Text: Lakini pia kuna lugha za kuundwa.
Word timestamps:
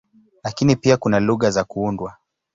Lakini 0.43 0.75
pia 0.75 0.97
kuna 0.97 1.19
lugha 1.19 1.51
za 1.51 1.63
kuundwa. 1.63 2.17